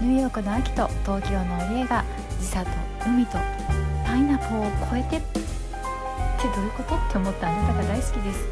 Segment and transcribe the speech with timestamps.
[0.00, 2.04] ニューヨークの秋と東京の家が
[2.38, 2.70] 時差と
[3.04, 3.32] 海と
[4.06, 5.40] パイナポーを超えてって
[6.44, 6.94] どういうこと？
[6.94, 8.46] って思ったあなたが大好きです。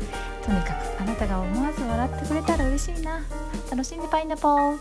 [0.44, 3.20] とにかくあなたが思わず笑ってくれたら嬉しいな。
[3.70, 4.78] 楽しんでパイナポー。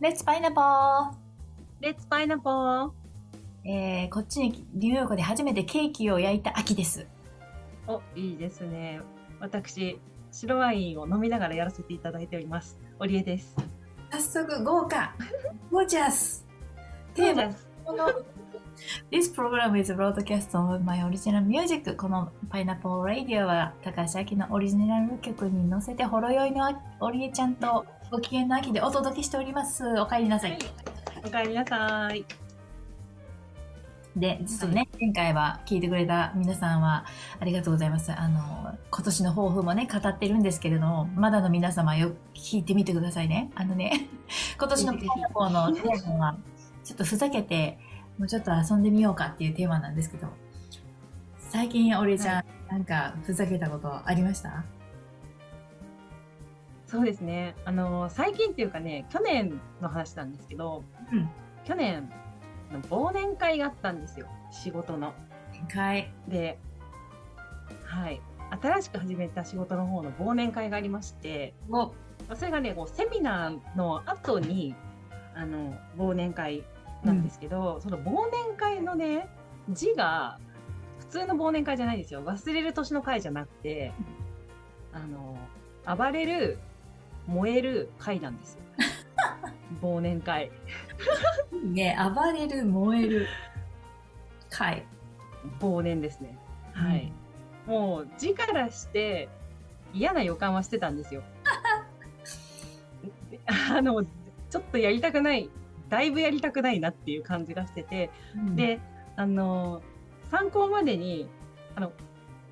[0.00, 1.10] レッツパイナポー
[1.80, 2.90] レッツパイナポー
[3.64, 7.06] えー、こっちにニューヨークで初めてケーキを焼いた秋です。
[7.86, 9.00] お、いいですね。
[9.40, 9.98] 私、
[10.34, 12.76] 白ワインを飲みながらやらせていただいております。
[12.98, 13.54] オリエです。
[14.10, 15.14] 早速豪華。
[15.70, 16.44] ゴージャス。
[17.14, 17.54] テーマ。
[17.84, 18.08] この
[19.12, 21.96] This program is broadcast on my original music.
[21.96, 29.84] このパイナポーラディオは高橋明のオリジナル曲に乗せてほろ酔いのオリエちゃんとご機嫌の秋でお届けしております。
[30.00, 30.58] お帰りなさい。
[31.24, 32.43] おかえりなさい。
[34.16, 37.04] で実はね、前回は聞いてくれた皆さんは
[37.40, 38.12] ありがとうございます。
[38.12, 43.50] あの今年の抱負もね語ってるんですけれどもまだの皆様よく聞いてみてくださいね。
[43.56, 44.08] あのね
[44.56, 46.36] 今年のパイナポーのテーマは
[46.84, 47.78] ちょっとふざけて
[48.16, 50.28] もうちょっと遊んでみようかっていうテーマなんですけど
[51.40, 54.64] 最近俺ちゃん、はなんかふざけたことありました？
[56.86, 57.56] そうですね。
[57.64, 61.28] あの、最近っていうかね、去年の話なんですけど、うん。
[61.64, 62.08] 去年、
[62.82, 64.26] 忘年会があったんですよ。
[64.50, 65.12] 仕事の。
[65.52, 66.58] 展開で、
[67.84, 68.20] はい。
[68.62, 71.92] 新しく始めた仕事の方の忘年会がありまして、を
[72.34, 74.74] それがね、こうセミナーの後に、
[75.34, 76.64] あの、忘年会
[77.04, 79.28] なんですけど、その忘年会のね、
[79.70, 80.38] 字が、
[81.00, 82.22] 普通の忘年会じゃないですよ。
[82.22, 83.92] 忘れる年の会じゃなくて、
[84.92, 85.36] あの、
[85.96, 86.58] 暴れる、
[87.26, 88.60] 燃える会なんですよ。
[89.82, 90.50] 忘年会。
[91.62, 93.26] ね暴れる燃える
[94.50, 94.84] 回
[95.60, 96.38] 忘年ですね。
[96.72, 97.12] はい。
[97.66, 99.28] もう字からして
[99.92, 101.22] 嫌な予感はしてたんですよ。
[103.46, 105.50] あの、ちょっとやりたくない、
[105.88, 108.10] だいぶやりたくないなっていう感じがしてて、
[108.54, 108.80] で、
[109.16, 109.82] あの、
[110.30, 111.28] 参考までに、
[111.74, 111.92] あの、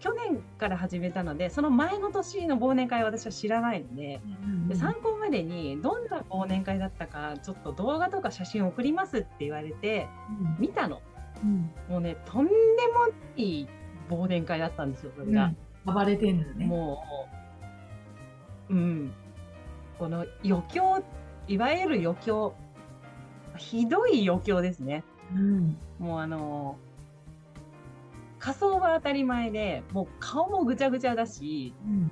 [0.03, 4.21] 去年から始めたので、その前の年の忘年会は私は知らないので、
[4.69, 10.09] で参考までにどんな忘年会だったか、ちょっと動画とか写真送りますって言われて、
[10.59, 11.01] 見たの。
[11.45, 13.69] うんもうね、とんでもない
[14.11, 15.53] 忘年会だったんですよ、それが。
[15.85, 17.05] 暴れてんのねも
[18.69, 19.13] う、うん。
[20.01, 21.01] この余興、
[21.47, 22.55] いわゆる余興、
[23.57, 25.05] ひどい余興ですね。
[25.33, 26.77] うんもうあの、
[28.43, 32.11] 仮装は当たり前で、もう顔もぐちゃぐちゃだし、うん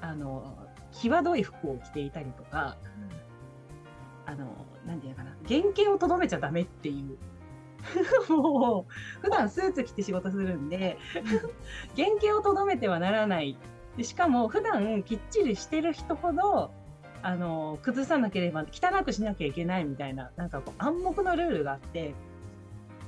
[0.00, 0.56] あの、
[0.90, 2.76] 際どい服を着ていたりとか、
[4.26, 7.16] あの、なんていうのかな、原型をとどめちゃダメっていう。
[8.34, 10.98] もう、普段スーツ着て仕事するんで、
[11.96, 13.56] 原型をとどめてはならない。
[13.96, 16.72] でしかも、普段きっちりしてる人ほど、
[17.22, 22.14] あの、崩さなければ、汚くしなきゃいけないみたいな、なんかこう暗黙のルールがあって、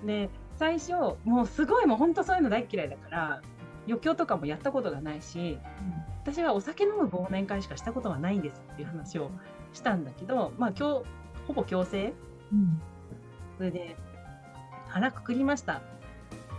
[0.04, 0.92] で、最初、
[1.24, 3.40] もうすごいもう本当そういうの大っ嫌いだから、
[3.86, 5.58] 余興とかもやったことがないし、
[6.22, 9.30] 私はお酒飲む忘年会しかしたことがないんですっていう話を
[9.72, 11.04] したんだけど、まあ今日、
[11.46, 12.12] ほぼ強制
[12.52, 12.78] うん
[13.56, 13.96] それで、
[14.88, 15.80] 腹くくりました。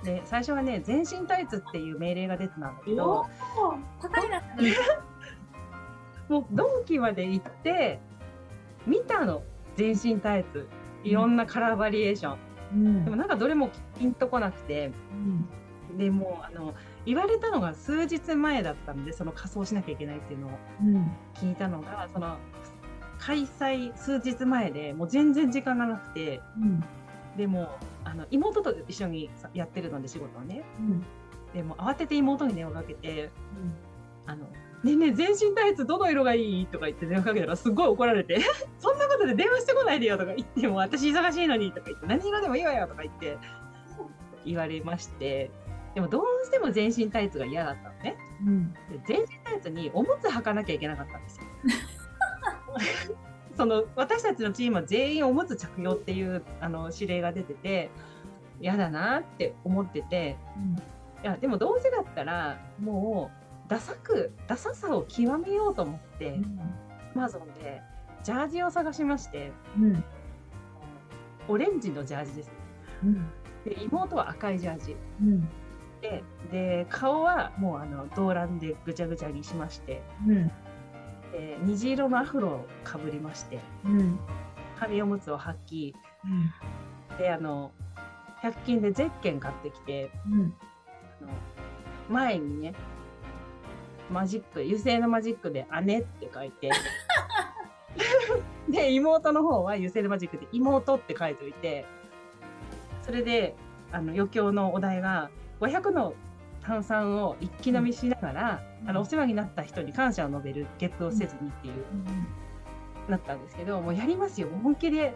[0.03, 3.27] で、最初はね、全身タイツっていう命令が出てたんだけど、
[4.01, 4.41] 高いな
[6.27, 7.99] もうドンキまで行って、
[8.87, 9.43] 見たの。
[9.75, 10.67] 全身タイツ。
[11.03, 12.50] いろんなカラーバリエーション。
[12.73, 13.03] うん。
[13.03, 14.91] でもなんかどれもピンとこなくて、
[15.97, 16.73] でもうあの、
[17.05, 22.37] 言われたのが数日前だったんで、その仮装しなきゃいけないっていうのをうん聞いたのが、その、
[23.19, 26.83] 開催数日前でもう全然時間がなくて、うん
[27.37, 27.69] でも、
[28.03, 30.63] あの、妹と一緒にさやってるので仕事をね。
[30.79, 31.05] うん
[31.53, 33.29] でも慌てて妹に電話かけて、
[34.25, 34.45] あの、
[34.83, 38.39] ねえねえ、全身タイツどの色がいいとか言って電話かけたらすっごい怒られて、
[38.79, 38.90] そ
[39.25, 43.37] んなことで電話してこないでよとか言っても、私忙しいのにとか言って、何色でもいいわよとか言って、
[44.45, 45.51] 言われまして、
[45.93, 48.17] でもどうしても全身タイツが嫌だったのね。
[48.45, 48.73] うん。
[48.73, 51.45] で全身タイツにおむつ履かなきゃいけなかったんですよ。
[53.57, 57.91] その私たちのチームは全員おむつ着用っていうあの指令が出てて
[58.61, 60.37] 嫌だなって思ってて。
[61.23, 63.29] いやでもどうせだったらも
[63.67, 66.39] うダサくダサさを極めようと思って、
[67.13, 67.81] アマゾンで
[68.23, 70.03] ジャージを探しましてうん。
[71.47, 72.51] オレンジのジャージです。
[73.03, 73.29] うん。
[73.65, 74.95] で妹は赤いジャージ。
[75.21, 75.49] うん。
[76.01, 80.47] でで顔はもうあの動乱でぐちゃぐちゃにしましてうん。
[81.31, 84.19] で虹色のアフロをかぶりましてうん。
[84.79, 85.95] 紙おむつを履き
[87.17, 87.71] であの
[88.41, 90.53] 100均でゼッケン買ってきてうん。
[91.21, 91.31] あの
[92.09, 92.73] 前にね
[94.11, 96.69] マジック、油性のマジックで姉って書いて、
[98.71, 101.85] で、妹の方は油性のマジックで妹って書いておいて、
[103.03, 103.55] それで、
[103.91, 105.29] あの、余興のお題が、
[105.59, 106.13] 500の
[106.63, 108.89] 炭酸を一気飲みしながら、うん。
[108.89, 111.73] あの、お世話になった人に感謝を述べるゲップをせずにっていう、
[113.09, 114.47] なったんですけど、もうやりますよ。
[114.63, 115.15] 本気で、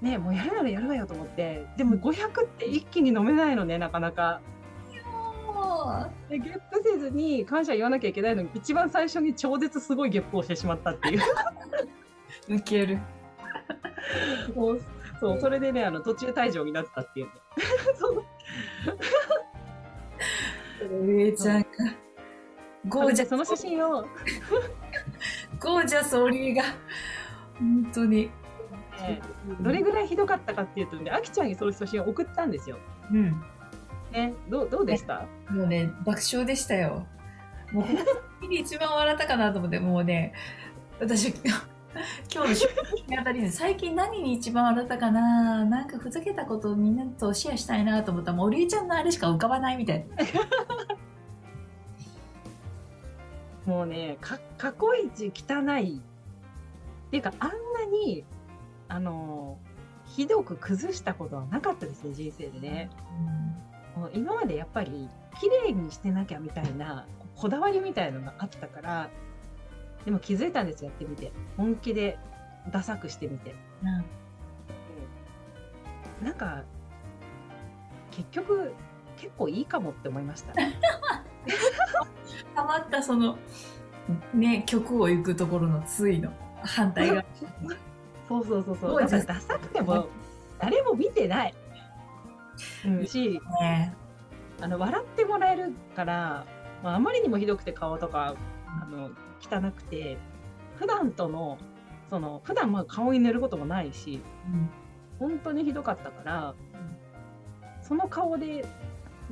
[0.00, 4.40] ね、もうやるならやるわよと思って、でも500って一気に飲めないのね、なかなか。
[6.28, 11.20] でゲップせずに感謝言わなきゃいけないのに一番最初に超絶すごいゲップをしてしまったっていう
[12.50, 12.98] ウケる。
[14.54, 14.80] もう
[15.20, 17.32] そうそれでねあの途中退場になったっていうね
[17.96, 18.24] そう
[21.06, 21.66] 上ちゃんが。
[22.88, 24.06] ゴージャス、その写真を、
[25.60, 26.62] ゴージャスオリーが、
[27.58, 28.30] 本当に。
[28.98, 29.20] ね
[29.60, 32.78] どれぐらいひどかったかっていうとねあきちゃんにその写真を送ったんですよ。
[33.12, 33.42] うん。
[34.12, 35.26] ね、どうどうでした？
[35.50, 37.06] もうね、爆笑でしたよ。
[37.72, 37.98] もう、本
[38.40, 40.32] 当に一番笑ったかなと思って、もうね、
[40.98, 41.34] 私、
[42.32, 50.16] 今日の収録にあたりで、最近何に一番笑ったかななんかふざけたことをみんなとシェアしたいなと思ったら、もう、りえちゃんのあれしか浮かばないみたいな。
[53.66, 57.54] もうねか過去一汚いっていうかあんな
[57.86, 58.24] に
[58.88, 59.58] あの
[60.06, 62.90] ひどく崩したことはなかったですね人生でね。
[63.94, 65.08] もう今までやっぱり
[65.40, 67.06] 綺麗にしてなきゃみたいな
[67.36, 69.10] こだわりみたいのがあったから
[70.04, 71.32] でも気づいたんですよやってみて。
[71.56, 72.18] 本気で
[72.70, 73.54] ダサくしてみて。
[73.82, 73.86] う
[76.22, 76.26] ん。
[76.26, 76.62] なんか
[78.10, 78.72] 結局
[79.16, 80.52] 結構いいかもって思いました。
[82.54, 83.38] たまったその、
[84.34, 86.32] ね、曲を行くところのついの
[86.62, 87.24] 反対が。
[88.28, 89.08] そうそうそうそう。
[89.08, 90.08] そうダサくても
[90.58, 91.54] 誰も見てない、
[92.84, 93.94] うん、しね。
[94.60, 96.44] あの笑ってもらえるから、
[96.82, 98.34] まあ、あまりにもひどくて顔とか
[98.82, 100.18] あの汚くて
[100.76, 101.58] 普段との
[102.10, 104.70] その普段まあ顔に塗ることもないしうん
[105.20, 106.54] 本当にひどかったから、
[107.82, 108.64] その顔で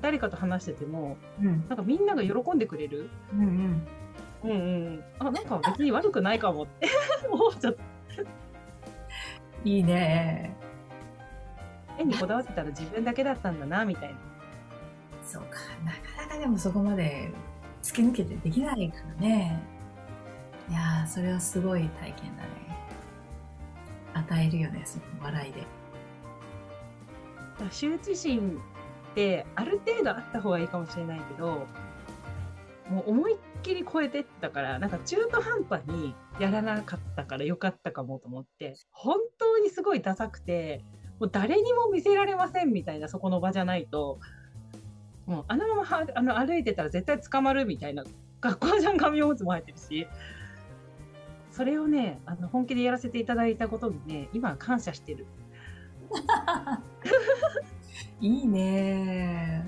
[0.00, 1.66] 誰かと話しててもうん。
[1.66, 3.86] なんかみんなが喜んでくれる、うんうん。
[4.44, 4.54] うんう
[4.90, 6.88] ん、あなんか別に悪くないかもって。
[7.28, 7.82] 思っちゃった。
[9.64, 10.54] いいね。
[11.98, 14.16] 絵にこだわってたら自分だけだったんだなみたいな。
[15.24, 17.32] そうか、なかなかでもそこまで
[17.82, 19.62] 突き抜けてできないからね。
[20.68, 22.48] いや、それはすごい体験だね。
[24.14, 25.78] 与えるよね、その笑いで。
[27.66, 28.60] 羞恥心
[29.10, 31.66] ってある程度あった方がいいかもしれないけど
[32.88, 40.84] もう思いっきり超えてったからなんか中途半端にやらなかったからよかったかもと思って本当にすごいダサくて
[41.18, 44.20] もう誰にも見せられませんみたいなそこの場じゃないと
[45.28, 48.02] もうあのままはあの歩いてたら絶対捕まるみたいな
[48.40, 50.06] 学校じゃん紙おむつも入ってるし
[51.52, 55.26] それをねあの本気でやらせていただいたことにね今は感謝してる。
[58.20, 59.64] いいね。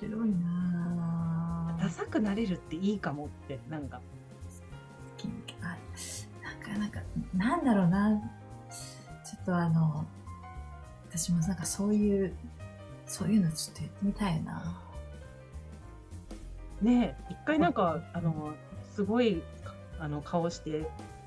[0.00, 1.76] 面白いな。
[1.78, 4.00] ダサくなれるっていいかもってなんか。
[5.60, 5.76] あ
[6.42, 7.00] なんかなんか
[7.34, 8.18] なんだろうな。
[9.24, 10.06] ちょっとあの
[11.10, 12.34] 私もなんかそういう
[13.08, 14.80] そういうのちょっとやってみたいな。
[16.82, 18.52] ねえ一回なんかあの
[18.94, 19.42] すごい
[19.98, 20.86] あの顔して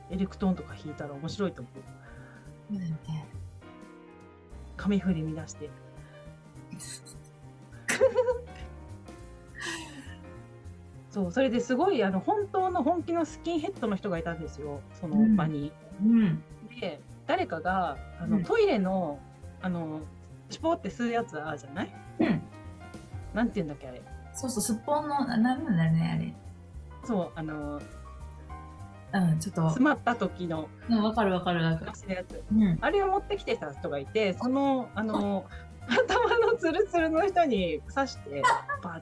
[0.09, 1.73] エレクトーンとか弾いたら面白いと思う。
[2.69, 3.25] そうだよね。
[4.77, 5.69] 髪振り乱して。
[11.09, 14.79] そうそれですごいあの本当の本気のスキンヘッドの人がいたんですよ。
[14.93, 15.73] その場に。
[16.01, 16.41] うん。
[16.79, 18.43] で誰かがあの、うん。
[18.43, 19.19] トイレの
[19.61, 20.01] あの
[20.51, 21.93] シュポって吸うやつあるじゃない？
[22.19, 22.41] うん。
[23.33, 24.01] なんて言うんだっけあれ？
[24.33, 25.25] そうそうすっぽんの。
[25.25, 26.35] ななんなんだよね
[27.03, 27.81] そうあの
[29.13, 29.61] あれうんちょっと。
[29.63, 30.69] 詰まった時の。
[30.89, 31.85] うんわかるわかるわかる。
[31.85, 32.43] 昔のやつ。
[32.51, 32.77] うん。
[32.81, 35.45] あれを持ってきてた人がいて、その、あの、
[35.87, 38.41] 頭のツルツルの人に刺して、
[38.83, 39.01] バッ。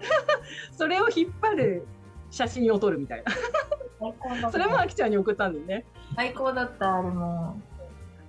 [0.72, 1.86] それを引っ張る
[2.30, 4.50] 写真を撮るみたいな。
[4.50, 5.84] それもあきちゃんに送ったんだよね。
[6.16, 7.60] 最高だったあれも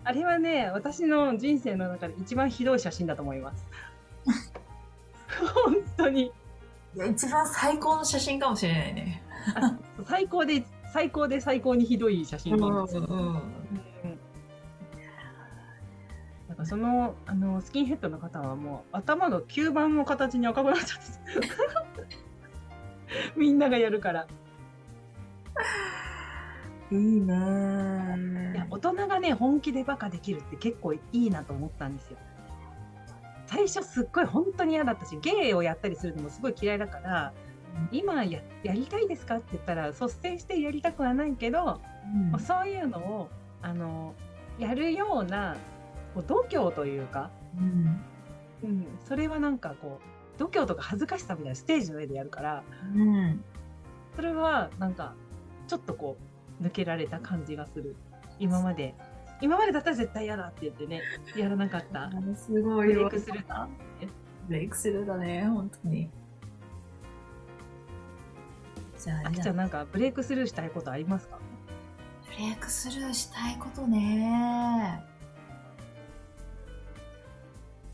[0.03, 3.65] あれはね、私の人生の中で一番ひどい写真だと思います。
[5.65, 6.31] 本当に。
[6.95, 9.23] いや一番最高の写真かもしれないね
[10.05, 13.05] 最高で、最高で最高にひどい写真なんですよ。
[13.07, 13.41] うんうん
[16.51, 20.99] なんかそのあのスキンヘッドの方はもう頭の吸盤の形に赤くなっちゃっ
[21.39, 21.49] て
[23.39, 24.27] みんながやるから
[26.91, 28.40] いいね
[28.71, 32.17] 大人がね本気でバカできるって結構いいなと思ったんですよ。
[33.45, 37.33] 最初すっごい本当に嫌だったしゲイをやったりするのもすごい嫌いだから
[37.91, 41.81] 今ややりたいですかって言ったら率先してやりたくはないけど、
[42.33, 42.39] うん。
[42.39, 43.29] そういうのを
[43.61, 44.13] あの
[44.57, 45.57] やるような
[46.13, 48.01] こう度胸というか、うん。
[48.63, 49.99] うん、それはなんかこ
[50.35, 52.63] う度胸とか恥ずかしさみたいなステージの上でやるから
[52.95, 53.43] うん。
[54.15, 55.13] それはなんか
[55.67, 56.17] ちょっとこ
[56.61, 57.95] う抜けられた感じがする
[58.41, 58.95] 今まで。
[59.39, 61.01] 今までだったら絶対嫌だって言ってね。
[61.35, 62.11] やらなかった。
[62.35, 63.67] すごブいレイクスルー
[64.47, 66.09] ブレイクスルーだね本当に。
[68.99, 71.39] じゃああきちゃんなんかブレイクスルーしたいことありますか？
[72.25, 75.03] ブレイクスルーしたいことね。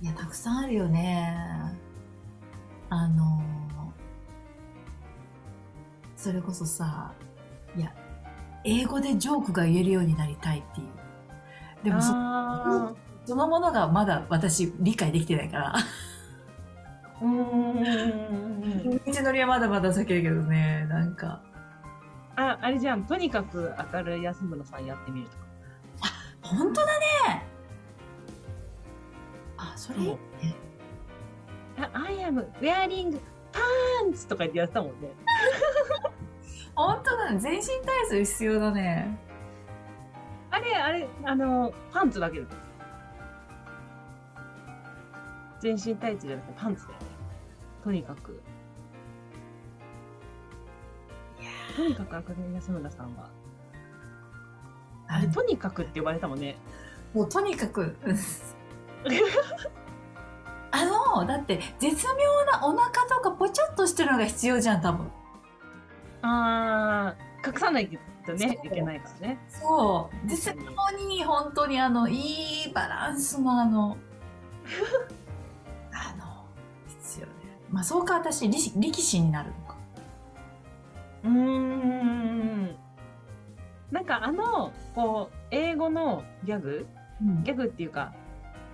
[0.02, 1.36] いやたくさんあるよね。
[2.90, 3.42] あの
[6.16, 7.14] それこそさ
[7.76, 7.94] いや
[8.68, 10.88] 英語でジョークが言えるようになりたいっていう。
[11.86, 12.94] でもそあ
[13.26, 15.76] そのものがまだ私理解できてないから。
[17.22, 17.30] ーうー
[18.96, 19.02] ん。
[19.06, 21.42] 道のりはまだまだ先だけどねなんか。
[22.36, 23.06] ああれじゃん。
[23.06, 25.44] とにかく明るい安村さんやってみるとか。
[26.42, 27.46] 本当だね。
[29.58, 30.00] あそれ？
[30.00, 30.18] いいね
[31.80, 33.18] あ I am wearing
[34.04, 35.10] pants とか言ってやってたもんね
[36.78, 37.40] 本当だね。
[37.40, 39.18] 全身体操必要だね。
[40.52, 42.46] あれあれあのパンツだけだ
[45.60, 47.06] 全身タイツじゃなくてパンツだよね。
[47.84, 48.42] とにかく。
[51.76, 53.30] とにかく赤根安村さんは。
[55.08, 56.58] あれとにかくって呼ばれたもんね。
[57.16, 57.96] もうとにかく。
[60.70, 62.14] あのだって絶妙
[62.52, 65.12] なお腹とかぽちょっとしてるのが必要じゃん多分
[66.28, 67.90] あー隠さない
[68.26, 69.40] とねいけないからね。
[69.48, 70.28] そう。
[70.28, 73.98] 絶妙に本当にあのいいバランスのあの
[75.92, 76.46] あの
[76.88, 77.34] 必要ね。
[77.70, 79.76] まあそうか私力力士になるのか。
[81.24, 82.76] うーん。
[83.92, 86.86] なんかあのこう英語のギャグ？
[87.22, 87.44] うん。
[87.44, 88.14] ギャグっていうか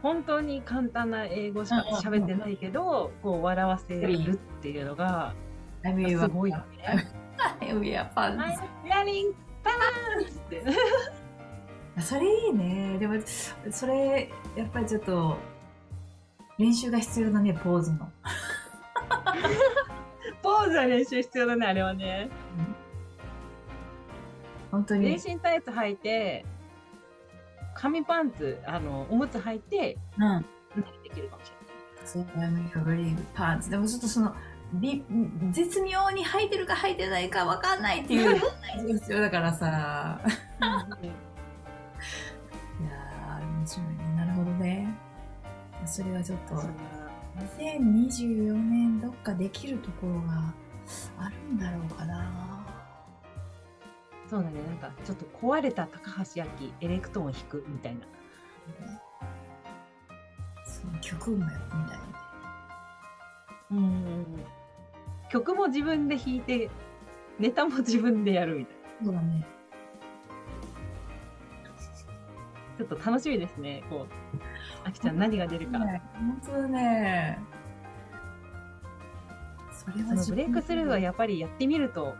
[0.02, 5.34] 本当に簡単な英語しか喋ってないけど、こう笑わせるっていうのが
[5.84, 7.13] すごいよね。
[7.80, 8.38] We are fans.
[8.38, 10.62] I'm wearing pants って。
[12.02, 12.98] それいいね。
[12.98, 13.16] でも、
[13.70, 15.38] それ、やっぱりちょっと、
[16.58, 18.00] 練習が必要だね、ポーズの。
[20.42, 22.30] ポーズは練習必要だね、あれはね。
[24.72, 25.20] 本当に。
[25.20, 26.44] 全身タイツ履いて、
[27.76, 30.42] 紙パンツ、あの、おむつ履いて、うん。
[31.04, 31.52] できるかもし
[32.06, 33.70] そう、I'm wearing pants.
[33.70, 34.38] でもちょっとその、び
[35.52, 38.40] 絶妙に履いてるか履いてないか分かんないっていう
[39.00, 40.20] 必要だからさ。
[40.26, 40.30] い。
[41.06, 44.16] いやー、面白いね。
[44.16, 44.88] なるほどね。
[45.86, 46.82] それはちょっと、そんな
[47.56, 50.54] 2024年どっかできるところが
[51.20, 52.66] あるんだろうかな。
[54.28, 56.50] そうだね、なんかちょっと壊れた高橋明、
[56.82, 58.08] エレクトーン弾くみたいな。
[60.66, 62.04] その曲もやってみたいね。
[63.72, 64.26] うん。
[65.34, 66.70] 曲も自分で弾いて、
[67.40, 69.06] ネタも自分でやるみたいな。
[69.06, 69.48] そうだね。
[72.78, 73.84] ちょっと楽しみですね。
[73.90, 74.38] こう、
[74.88, 75.80] あきちゃん何が出るか。
[75.80, 77.40] ね本当だね。
[79.72, 82.14] それはそのブレイクスルーはやっぱりやってみると、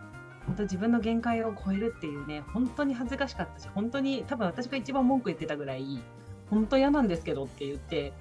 [0.48, 6.02] 本当自分の限界を超えるっていうね、本当に恥ずかしかったし、本当に多分私が一番文句言ってたぐらい、
[6.50, 8.12] 本当嫌なんですけどって言って、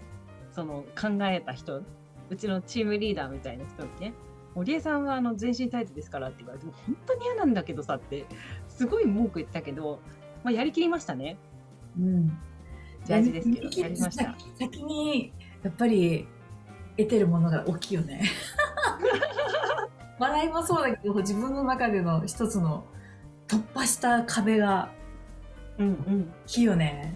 [0.50, 1.82] その考えた人、
[2.28, 4.12] うちのチームリーダーみたいな人にね、
[4.54, 8.26] 堀江さんはあの全身タイツですからって言われても、本当に嫌なんだけどさって、
[8.68, 10.00] すごい文句言ってたけど、
[10.44, 11.36] まあ、やりきりましたね。
[11.98, 12.38] うん。
[13.06, 14.36] 大事ですけど、やりました。
[14.58, 15.32] 先に、
[15.62, 16.26] やっぱり、
[16.96, 18.22] 得てるものが大きいよね。
[20.18, 22.84] 笑いもそうだけど、自分の中での一つの
[23.48, 24.90] 突破した壁が
[25.78, 26.32] うんうん。
[26.44, 27.14] 大きいよね。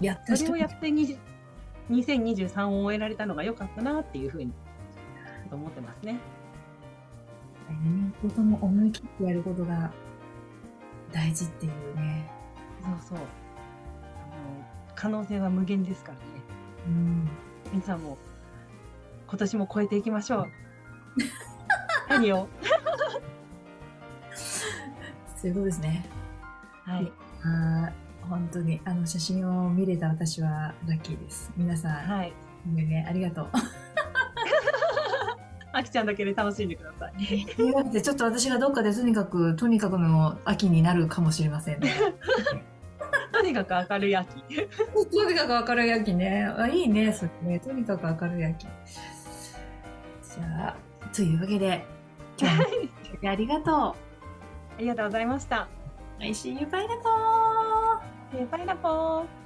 [0.00, 1.18] やった人それをやってに
[1.90, 4.52] 2023を終えられたのが良かったなっていうふうに
[5.52, 6.18] と思ってますね。
[7.68, 9.92] 何事も思い切ってやることが
[11.12, 12.30] 大事っていうね。
[12.80, 13.18] そうそう。
[13.18, 13.24] あの
[14.94, 16.24] 可能性は無限ですからね。
[16.86, 17.28] うん。
[17.70, 18.16] 皆さんも
[19.28, 20.48] 今年も超えていきましょう。
[22.08, 22.48] 何を？
[25.36, 26.06] そういうことですね。
[26.84, 27.12] はい。
[27.42, 27.92] あー
[28.28, 31.52] 本当に、あの、写真を見れた私はラッキーです。
[31.56, 32.32] 皆さん、はい。
[32.64, 33.48] ね、ありがとう。
[35.82, 37.46] あきちゃんだけで楽しんでください。
[38.02, 41.90] ちょっと私がどっかでとにかく、とにかくの秋になるかもしれませんね。
[43.32, 44.42] とにかく明るい秋。
[44.42, 46.44] とにかく明るい秋ね。
[46.56, 47.60] あいいね、それね。
[47.60, 48.66] とにかく明るい秋。
[48.66, 50.76] じゃあ、
[51.14, 51.84] というわけで、
[52.38, 52.56] 今日
[53.26, 53.94] もありがとあ
[54.78, 55.68] りがとうございました。
[56.20, 56.22] う。
[56.22, 56.66] I see you.
[56.66, 59.41] バイナポーえーパイナポー。